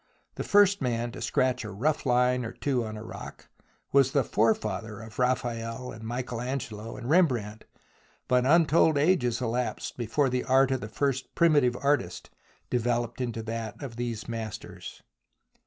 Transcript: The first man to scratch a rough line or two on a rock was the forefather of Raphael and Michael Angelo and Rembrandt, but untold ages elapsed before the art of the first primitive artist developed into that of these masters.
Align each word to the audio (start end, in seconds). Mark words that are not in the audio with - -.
The 0.33 0.43
first 0.43 0.81
man 0.81 1.11
to 1.11 1.21
scratch 1.21 1.63
a 1.63 1.69
rough 1.69 2.07
line 2.07 2.43
or 2.43 2.53
two 2.53 2.83
on 2.83 2.97
a 2.97 3.03
rock 3.03 3.49
was 3.91 4.13
the 4.13 4.23
forefather 4.23 4.99
of 4.99 5.19
Raphael 5.19 5.91
and 5.91 6.03
Michael 6.03 6.41
Angelo 6.41 6.97
and 6.97 7.07
Rembrandt, 7.07 7.65
but 8.27 8.43
untold 8.43 8.97
ages 8.97 9.41
elapsed 9.43 9.97
before 9.97 10.29
the 10.31 10.43
art 10.43 10.71
of 10.71 10.81
the 10.81 10.89
first 10.89 11.35
primitive 11.35 11.77
artist 11.79 12.31
developed 12.71 13.21
into 13.21 13.43
that 13.43 13.79
of 13.83 13.95
these 13.95 14.27
masters. 14.27 15.03